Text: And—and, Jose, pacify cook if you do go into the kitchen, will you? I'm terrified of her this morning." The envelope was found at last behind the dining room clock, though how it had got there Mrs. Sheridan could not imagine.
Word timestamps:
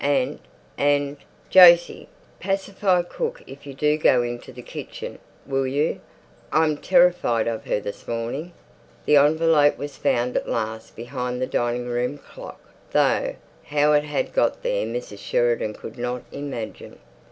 And—and, 0.03 1.17
Jose, 1.53 2.07
pacify 2.39 3.03
cook 3.03 3.43
if 3.45 3.67
you 3.67 3.75
do 3.75 3.99
go 3.99 4.23
into 4.23 4.51
the 4.51 4.63
kitchen, 4.63 5.19
will 5.45 5.67
you? 5.67 5.99
I'm 6.51 6.77
terrified 6.77 7.47
of 7.47 7.65
her 7.65 7.79
this 7.79 8.07
morning." 8.07 8.53
The 9.05 9.17
envelope 9.17 9.77
was 9.77 9.97
found 9.97 10.35
at 10.35 10.49
last 10.49 10.95
behind 10.95 11.39
the 11.39 11.45
dining 11.45 11.85
room 11.85 12.17
clock, 12.17 12.61
though 12.91 13.35
how 13.65 13.93
it 13.93 14.05
had 14.05 14.33
got 14.33 14.63
there 14.63 14.87
Mrs. 14.87 15.19
Sheridan 15.19 15.75
could 15.75 15.99
not 15.99 16.23
imagine. 16.31 16.97